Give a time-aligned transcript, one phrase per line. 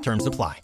[0.00, 0.54] Terms apply.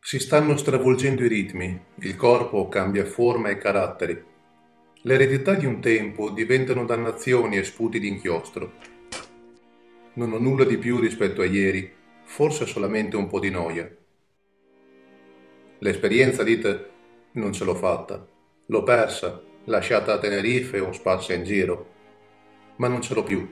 [0.00, 4.24] Si stanno stravolgendo i ritmi, il corpo cambia forma e caratteri.
[5.02, 8.72] L'eredità di un tempo diventano dannazioni e sputi d'inchiostro.
[10.14, 14.05] Non ho nulla di più rispetto a ieri, forse solamente un po' di noia.
[15.78, 16.90] L'esperienza, dite,
[17.32, 18.26] non ce l'ho fatta.
[18.66, 21.94] L'ho persa, lasciata a Tenerife o sparsa in giro.
[22.76, 23.46] Ma non ce l'ho più.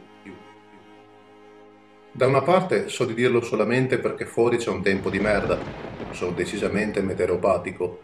[2.16, 5.58] Da una parte so di dirlo solamente perché fuori c'è un tempo di merda,
[6.12, 8.00] sono decisamente meteoropatico,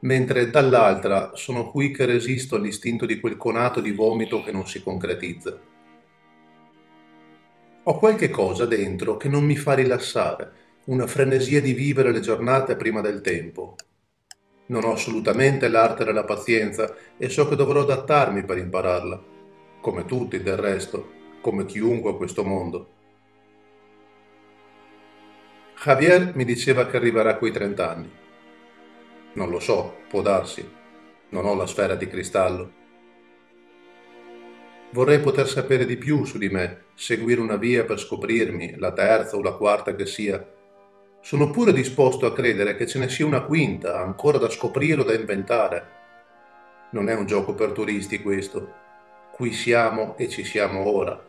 [0.00, 4.82] mentre dall'altra sono qui che resisto all'istinto di quel conato di vomito che non si
[4.82, 5.56] concretizza.
[7.84, 10.52] Ho qualche cosa dentro che non mi fa rilassare,
[10.84, 13.76] una frenesia di vivere le giornate prima del tempo.
[14.66, 19.22] Non ho assolutamente l'arte della pazienza e so che dovrò adattarmi per impararla,
[19.80, 21.10] come tutti del resto,
[21.40, 22.90] come chiunque a questo mondo.
[25.84, 28.10] Javier mi diceva che arriverà a quei 30 anni.
[29.34, 30.68] Non lo so, può darsi.
[31.28, 32.72] Non ho la sfera di cristallo.
[34.90, 39.36] Vorrei poter sapere di più su di me, seguire una via per scoprirmi, la terza
[39.36, 40.60] o la quarta che sia.
[41.24, 45.04] Sono pure disposto a credere che ce ne sia una quinta, ancora da scoprire o
[45.04, 45.86] da inventare.
[46.90, 48.74] Non è un gioco per turisti questo.
[49.30, 51.24] Qui siamo e ci siamo ora,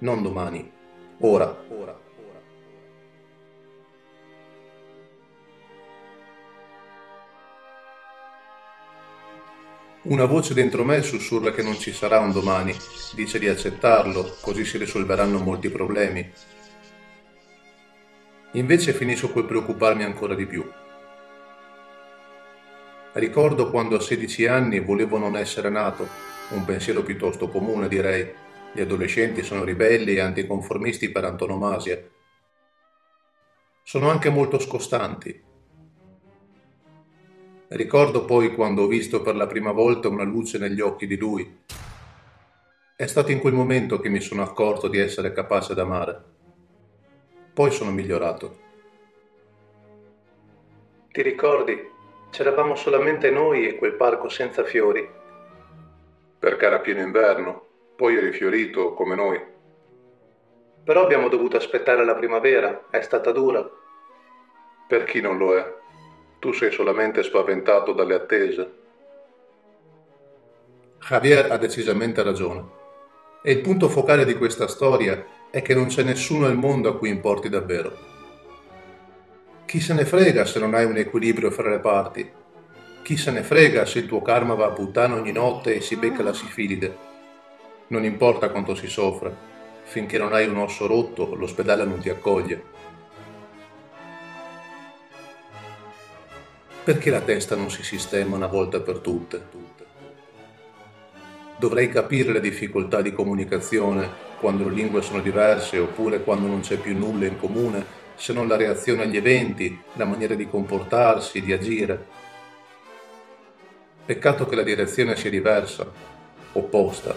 [0.00, 0.70] non domani.
[1.20, 1.98] Ora, ora.
[10.02, 12.76] Una voce dentro me sussurra che non ci sarà un domani,
[13.14, 16.30] dice di accettarlo, così si risolveranno molti problemi.
[18.52, 20.68] Invece finisco col preoccuparmi ancora di più.
[23.12, 26.08] Ricordo quando a 16 anni volevo non essere nato,
[26.50, 28.30] un pensiero piuttosto comune direi.
[28.72, 32.00] Gli adolescenti sono ribelli e anticonformisti per antonomasia.
[33.82, 35.46] Sono anche molto scostanti,
[37.70, 41.64] Ricordo poi quando ho visto per la prima volta una luce negli occhi di lui.
[42.96, 46.37] È stato in quel momento che mi sono accorto di essere capace d'amare.
[47.58, 48.56] Poi sono migliorato.
[51.10, 51.90] Ti ricordi?
[52.30, 55.04] C'eravamo solamente noi e quel parco senza fiori.
[56.38, 59.44] Perché era pieno inverno, poi eri fiorito come noi.
[60.84, 63.68] Però abbiamo dovuto aspettare la primavera, è stata dura.
[64.86, 65.74] Per chi non lo è?
[66.38, 68.72] Tu sei solamente spaventato dalle attese.
[71.00, 72.64] Javier ha decisamente ragione.
[73.42, 76.96] E il punto focale di questa storia è che non c'è nessuno al mondo a
[76.98, 78.06] cui importi davvero.
[79.64, 82.30] Chi se ne frega se non hai un equilibrio fra le parti?
[83.02, 85.96] Chi se ne frega se il tuo karma va a puttana ogni notte e si
[85.96, 86.96] becca la sifilide?
[87.88, 89.34] Non importa quanto si soffre,
[89.84, 92.62] finché non hai un osso rotto l'ospedale non ti accoglie.
[96.84, 99.42] Perché la testa non si sistema una volta per tutte?
[101.58, 104.08] Dovrei capire le difficoltà di comunicazione
[104.38, 108.46] quando le lingue sono diverse oppure quando non c'è più nulla in comune se non
[108.46, 112.06] la reazione agli eventi, la maniera di comportarsi, di agire.
[114.04, 115.90] Peccato che la direzione sia diversa,
[116.52, 117.16] opposta.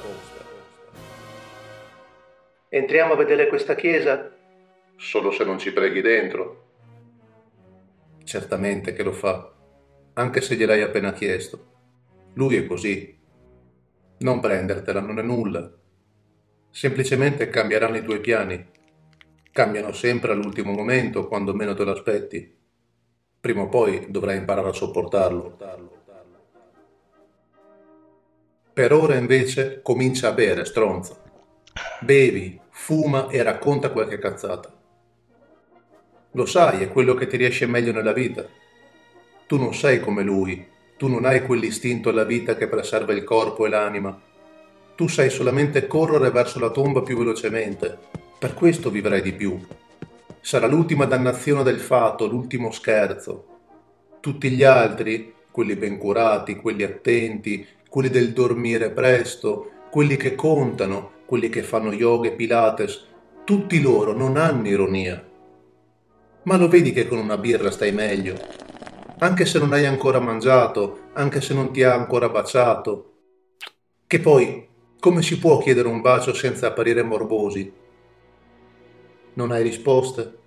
[2.70, 4.36] Entriamo a vedere questa chiesa?
[4.96, 6.66] Solo se non ci preghi dentro.
[8.24, 9.52] Certamente che lo fa
[10.14, 11.68] anche se gliel'hai appena chiesto.
[12.34, 13.20] Lui è così.
[14.22, 15.70] Non prendertela, non è nulla.
[16.70, 18.70] Semplicemente cambieranno i tuoi piani.
[19.52, 22.56] Cambiano sempre all'ultimo momento, quando meno te lo aspetti.
[23.40, 25.58] Prima o poi dovrai imparare a sopportarlo.
[28.74, 31.20] Per ora invece comincia a bere, stronzo.
[32.02, 34.72] Bevi, fuma e racconta qualche cazzata.
[36.34, 38.46] Lo sai, è quello che ti riesce meglio nella vita.
[39.48, 40.66] Tu non sei come lui,
[41.02, 44.16] tu non hai quell'istinto alla vita che preserva il corpo e l'anima.
[44.94, 47.98] Tu sai solamente correre verso la tomba più velocemente.
[48.38, 49.60] Per questo vivrai di più.
[50.42, 53.46] Sarà l'ultima dannazione del fato, l'ultimo scherzo.
[54.20, 61.14] Tutti gli altri, quelli ben curati, quelli attenti, quelli del dormire presto, quelli che contano,
[61.26, 63.06] quelli che fanno yoga e pilates,
[63.44, 65.28] tutti loro non hanno ironia.
[66.44, 68.36] Ma lo vedi che con una birra stai meglio,
[69.24, 73.14] anche se non hai ancora mangiato, anche se non ti ha ancora baciato.
[74.08, 74.68] Che poi,
[75.00, 77.72] come si può chiedere un bacio senza apparire morbosi?
[79.34, 80.40] Non hai risposte?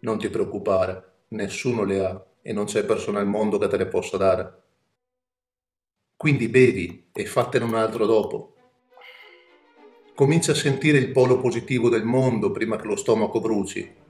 [0.00, 3.86] Non ti preoccupare, nessuno le ha e non c'è persona al mondo che te le
[3.86, 4.62] possa dare.
[6.16, 8.54] Quindi bevi e fattene un altro dopo.
[10.14, 14.04] Comincia a sentire il polo positivo del mondo prima che lo stomaco bruci.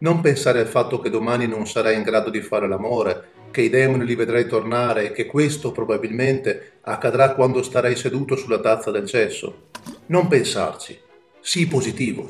[0.00, 3.68] Non pensare al fatto che domani non sarai in grado di fare l'amore, che i
[3.68, 9.06] demoni li vedrai tornare e che questo probabilmente accadrà quando starai seduto sulla tazza del
[9.06, 9.68] cesso.
[10.06, 11.00] Non pensarci.
[11.40, 12.28] Sii positivo.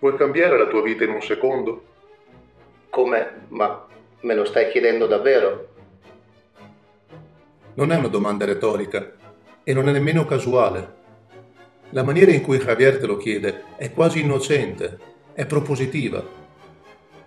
[0.00, 1.84] Vuoi cambiare la tua vita in un secondo?
[2.90, 3.46] Come?
[3.48, 3.86] Ma
[4.22, 5.68] me lo stai chiedendo davvero?
[7.74, 9.12] Non è una domanda retorica
[9.62, 11.00] e non è nemmeno casuale.
[11.94, 14.98] La maniera in cui Javier te lo chiede è quasi innocente,
[15.34, 16.24] è propositiva.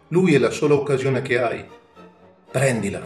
[0.08, 1.64] Lui è la sola occasione che hai.
[2.50, 3.00] Prendila,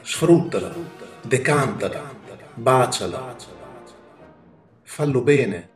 [0.00, 0.72] sfruttala,
[1.20, 2.14] decantala,
[2.54, 3.36] baciala.
[4.82, 5.70] Fallo bene.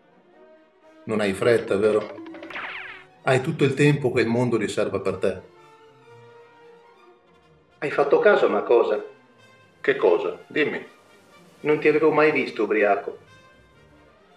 [1.05, 2.23] Non hai fretta, vero?
[3.23, 5.41] Hai tutto il tempo che il mondo riserva per te.
[7.79, 9.05] Hai fatto caso a una cosa?
[9.81, 10.39] Che cosa?
[10.47, 10.87] Dimmi.
[11.63, 13.25] Non ti avevo mai visto ubriaco.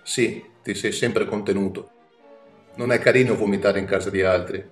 [0.10, 1.92] Sì, ti sei sempre contenuto.
[2.78, 4.68] Non è carino vomitare in casa di altri.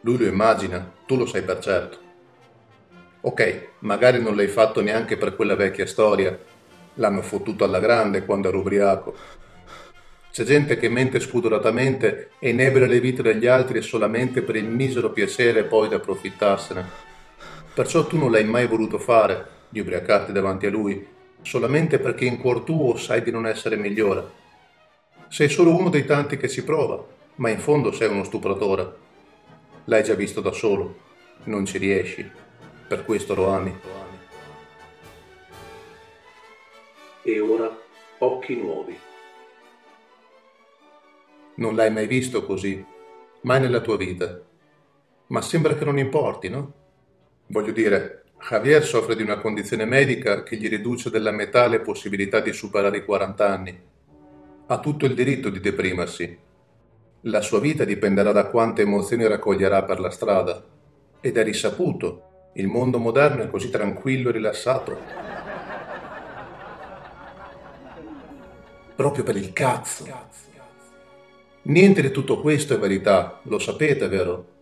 [0.00, 1.98] Lui lo immagina, tu lo sai per certo.
[3.20, 6.36] Ok, magari non l'hai fatto neanche per quella vecchia storia.
[6.94, 9.14] L'hanno fottuto alla grande quando ero ubriaco.
[10.32, 15.12] C'è gente che mente spudoratamente e inebra le vite degli altri solamente per il misero
[15.12, 16.84] piacere poi di approfittarsene.
[17.72, 21.14] Perciò tu non l'hai mai voluto fare, di ubriacarti davanti a lui,
[21.46, 24.44] solamente perché in cuor tuo sai di non essere migliore.
[25.28, 27.06] Sei solo uno dei tanti che ci prova,
[27.36, 29.04] ma in fondo sei uno stupratore.
[29.84, 30.98] L'hai già visto da solo,
[31.44, 32.28] non ci riesci,
[32.88, 33.72] per questo lo ami.
[37.22, 37.78] E ora
[38.18, 38.98] occhi nuovi.
[41.54, 42.84] Non l'hai mai visto così,
[43.42, 44.42] mai nella tua vita.
[45.28, 46.72] Ma sembra che non importi, no?
[47.46, 52.40] Voglio dire, Javier soffre di una condizione medica che gli riduce della metà le possibilità
[52.40, 53.80] di superare i 40 anni.
[54.66, 56.38] Ha tutto il diritto di deprimersi.
[57.22, 60.64] La sua vita dipenderà da quante emozioni raccoglierà per la strada.
[61.20, 64.98] Ed è risaputo, il mondo moderno è così tranquillo e rilassato.
[68.94, 70.06] Proprio per il cazzo.
[71.62, 74.54] Niente di tutto questo è verità, lo sapete, vero?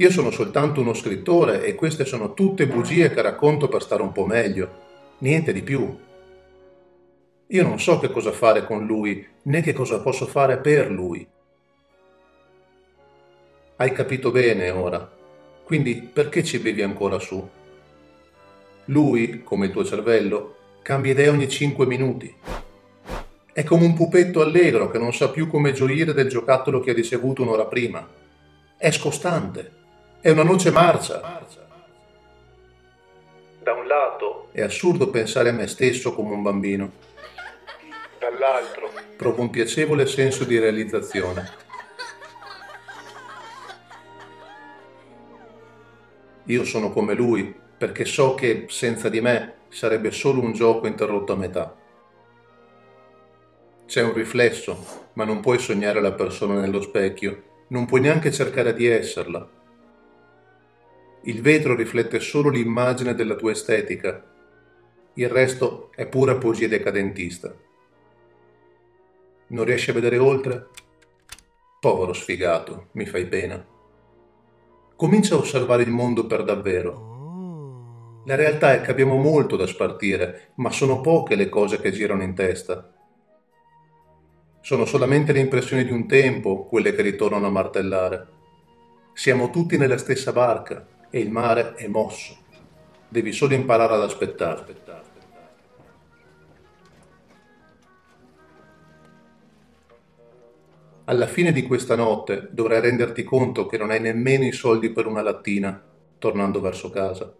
[0.00, 4.12] Io sono soltanto uno scrittore e queste sono tutte bugie che racconto per stare un
[4.12, 4.78] po' meglio,
[5.18, 5.94] niente di più.
[7.46, 11.28] Io non so che cosa fare con lui, né che cosa posso fare per lui.
[13.76, 15.06] Hai capito bene ora,
[15.64, 17.46] quindi perché ci bevi ancora su?
[18.86, 22.34] Lui, come il tuo cervello, cambia idea ogni cinque minuti.
[23.52, 26.94] È come un pupetto allegro che non sa più come gioire del giocattolo che ha
[26.94, 28.08] ricevuto un'ora prima.
[28.78, 29.79] È scostante
[30.22, 31.46] è una noce marcia.
[33.62, 36.92] Da un lato è assurdo pensare a me stesso come un bambino.
[38.18, 41.68] Dall'altro provo un piacevole senso di realizzazione.
[46.44, 51.32] Io sono come lui perché so che senza di me sarebbe solo un gioco interrotto
[51.32, 51.74] a metà.
[53.86, 58.74] C'è un riflesso, ma non puoi sognare la persona nello specchio, non puoi neanche cercare
[58.74, 59.58] di esserla
[61.24, 64.24] il vetro riflette solo l'immagine della tua estetica.
[65.14, 67.54] Il resto è pura poesia decadentista.
[69.48, 70.68] Non riesci a vedere oltre?
[71.78, 73.62] Povero sfigato, mi fai pena.
[74.96, 78.22] Comincia a osservare il mondo per davvero.
[78.24, 82.22] La realtà è che abbiamo molto da spartire, ma sono poche le cose che girano
[82.22, 82.94] in testa.
[84.62, 88.28] Sono solamente le impressioni di un tempo quelle che ritornano a martellare.
[89.12, 92.36] Siamo tutti nella stessa barca, e il mare è mosso.
[93.08, 94.78] Devi solo imparare ad aspettare.
[101.04, 105.06] Alla fine di questa notte dovrai renderti conto che non hai nemmeno i soldi per
[105.06, 105.82] una lattina,
[106.18, 107.36] tornando verso casa.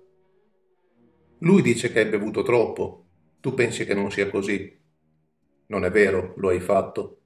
[1.39, 3.05] Lui dice che hai bevuto troppo,
[3.39, 4.77] tu pensi che non sia così.
[5.67, 7.21] Non è vero, lo hai fatto.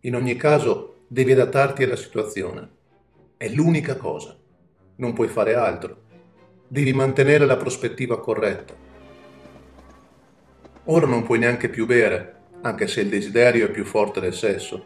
[0.00, 2.68] In ogni caso, devi adattarti alla situazione.
[3.36, 4.41] È l'unica cosa.
[4.96, 5.96] Non puoi fare altro.
[6.68, 8.74] Devi mantenere la prospettiva corretta.
[10.84, 14.84] Ora non puoi neanche più bere, anche se il desiderio è più forte del sesso.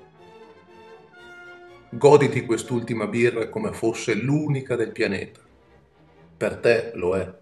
[1.88, 5.40] Goditi quest'ultima birra come fosse l'unica del pianeta.
[6.36, 7.34] Per te lo è.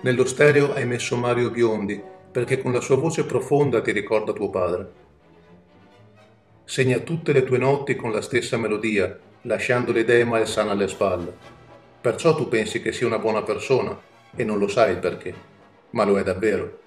[0.00, 4.50] Nello stereo hai messo Mario Biondi perché con la sua voce profonda ti ricorda tuo
[4.50, 5.01] padre.
[6.72, 11.30] Segna tutte le tue notti con la stessa melodia, lasciando le idee malsane alle spalle.
[12.00, 13.94] Perciò tu pensi che sia una buona persona
[14.34, 15.34] e non lo sai il perché,
[15.90, 16.80] ma lo è davvero.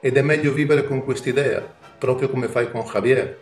[0.00, 1.60] Ed è meglio vivere con quest'idea,
[1.96, 3.38] proprio come fai con Javier.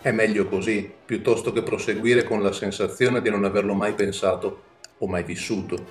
[0.00, 4.62] È meglio così, piuttosto che proseguire con la sensazione di non averlo mai pensato
[4.98, 5.84] o mai vissuto.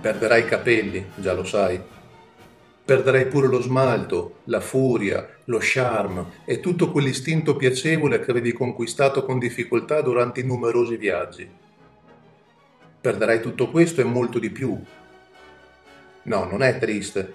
[0.00, 1.98] Perderai i capelli, già lo sai.
[2.90, 9.24] Perderai pure lo smalto, la furia, lo charme e tutto quell'istinto piacevole che avevi conquistato
[9.24, 11.48] con difficoltà durante i numerosi viaggi.
[13.00, 14.76] Perderai tutto questo e molto di più.
[16.22, 17.34] No, non è triste.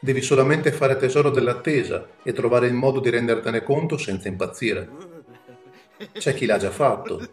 [0.00, 4.88] Devi solamente fare tesoro dell'attesa e trovare il modo di rendertene conto senza impazzire.
[6.14, 7.28] C'è chi l'ha già fatto,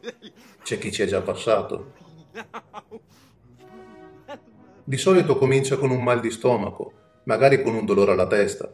[0.61, 1.93] c'è chi ci è già passato.
[4.83, 8.73] Di solito comincia con un mal di stomaco, magari con un dolore alla testa.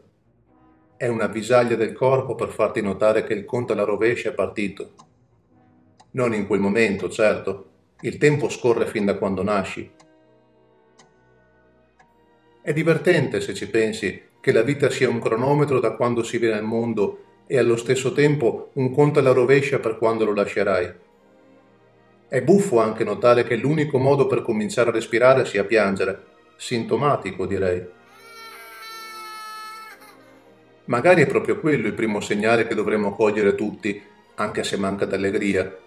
[0.95, 4.91] È una visaglia del corpo per farti notare che il conto alla rovescia è partito.
[6.11, 7.69] Non in quel momento, certo.
[8.01, 9.91] Il tempo scorre fin da quando nasci.
[12.61, 16.57] È divertente, se ci pensi, che la vita sia un cronometro da quando si viene
[16.57, 20.93] al mondo e allo stesso tempo un conto alla rovescia per quando lo lascerai.
[22.27, 26.31] È buffo anche notare che l'unico modo per cominciare a respirare sia piangere.
[26.55, 27.92] Sintomatico, direi.
[30.85, 34.01] Magari è proprio quello il primo segnale che dovremmo cogliere tutti,
[34.35, 35.77] anche se manca d'allegria.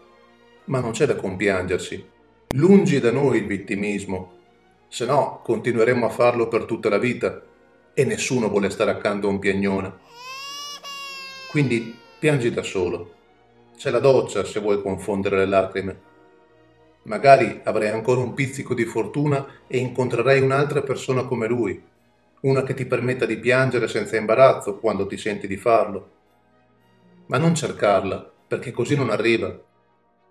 [0.64, 2.04] Ma non c'è da compiangersi.
[2.54, 4.32] Lungi da noi il vittimismo.
[4.88, 7.42] Se no, continueremo a farlo per tutta la vita
[7.92, 9.92] e nessuno vuole stare accanto a un piagnone.
[11.50, 13.12] Quindi piangi da solo.
[13.76, 16.00] C'è la doccia se vuoi confondere le lacrime.
[17.02, 21.82] Magari avrai ancora un pizzico di fortuna e incontrerai un'altra persona come lui,
[22.46, 26.12] una che ti permetta di piangere senza imbarazzo quando ti senti di farlo.
[27.26, 29.64] Ma non cercarla, perché così non arriva.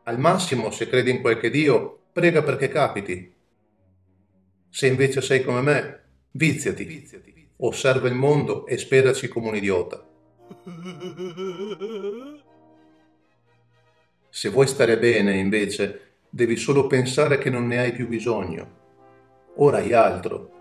[0.04, 3.34] Al massimo, se credi in qualche Dio, prega perché capiti.
[4.70, 10.08] Se invece sei come me, viziati, osserva il mondo e speraci come un idiota.
[14.30, 18.84] Se vuoi stare bene, invece, devi solo pensare che non ne hai più bisogno.
[19.56, 20.55] Ora hai altro.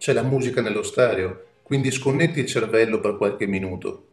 [0.00, 4.06] C'è la musica nello stereo, quindi sconnetti il cervello per qualche minuto.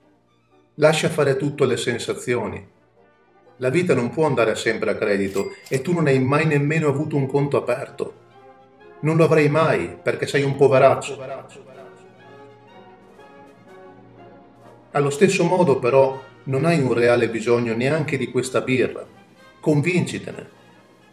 [0.73, 2.61] Lascia fare tutto alle sensazioni.
[3.55, 7.15] La vita non può andare sempre a credito e tu non hai mai nemmeno avuto
[7.15, 8.13] un conto aperto.
[8.99, 11.25] Non lo avrai mai perché sei un poveraccio.
[14.91, 19.07] Allo stesso modo però non hai un reale bisogno neanche di questa birra.
[19.61, 20.49] Convincitene.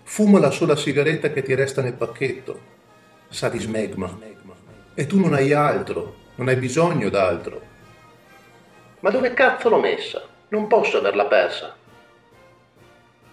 [0.02, 2.73] Fuma la sola sigaretta che ti resta nel pacchetto.
[3.28, 4.18] Sa di smegma.
[4.94, 7.60] E tu non hai altro, non hai bisogno d'altro.
[9.00, 10.26] Ma dove cazzo l'ho messa?
[10.48, 11.76] Non posso averla persa.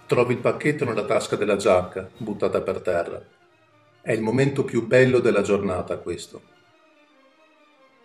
[0.06, 3.24] Trovi il pacchetto nella tasca della giacca, buttata per terra.
[4.02, 6.42] È il momento più bello della giornata questo.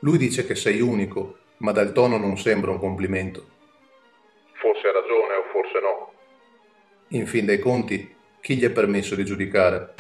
[0.02, 3.46] Lui dice che sei unico, ma dal tono non sembra un complimento.
[4.54, 6.12] Forse ha ragione o forse no.
[7.10, 9.96] In fin dei conti, chi gli è permesso di giudicare?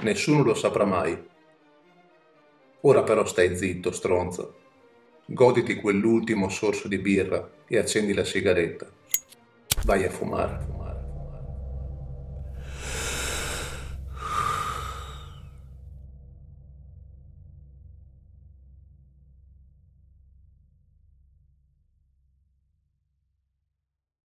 [0.00, 1.18] Nessuno lo saprà mai.
[2.82, 4.56] Ora però stai zitto, stronzo.
[5.24, 8.88] Goditi quell'ultimo sorso di birra e accendi la sigaretta.
[9.84, 10.77] Vai a fumare.